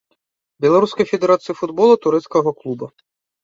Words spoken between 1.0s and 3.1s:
федэрацыі футбола, турэцкага клуба.